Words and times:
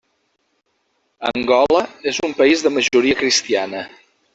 Angola 1.33 1.83
és 2.13 2.23
un 2.31 2.37
país 2.43 2.67
de 2.67 2.75
majoria 2.81 3.23
cristiana. 3.25 3.89